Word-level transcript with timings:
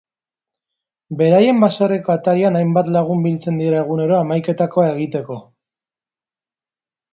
Beraien 1.19 1.59
baserriko 1.63 2.13
atarian 2.13 2.57
hainbat 2.61 2.89
lagun 2.97 3.23
biltzen 3.27 3.61
dira 3.63 3.83
egunero 3.83 4.19
hamaiketakoa 4.23 4.89
egiteko. 4.97 5.41